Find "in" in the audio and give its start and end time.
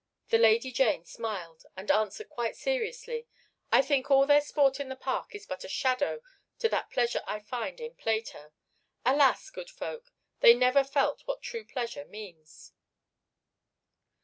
4.79-4.89, 7.79-7.93